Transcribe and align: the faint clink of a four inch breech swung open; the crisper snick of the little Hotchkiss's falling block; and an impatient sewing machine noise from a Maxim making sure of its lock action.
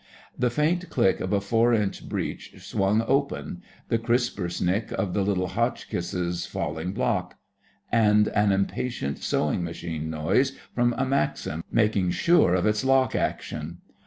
the 0.35 0.49
faint 0.49 0.89
clink 0.89 1.19
of 1.19 1.31
a 1.31 1.39
four 1.39 1.75
inch 1.75 2.09
breech 2.09 2.55
swung 2.57 3.03
open; 3.07 3.61
the 3.89 3.99
crisper 3.99 4.49
snick 4.49 4.91
of 4.93 5.13
the 5.13 5.21
little 5.21 5.49
Hotchkiss's 5.49 6.47
falling 6.47 6.91
block; 6.91 7.35
and 7.91 8.27
an 8.29 8.51
impatient 8.51 9.19
sewing 9.19 9.63
machine 9.63 10.09
noise 10.09 10.53
from 10.73 10.95
a 10.97 11.05
Maxim 11.05 11.63
making 11.71 12.09
sure 12.09 12.55
of 12.55 12.65
its 12.65 12.83
lock 12.83 13.13
action. 13.13 13.77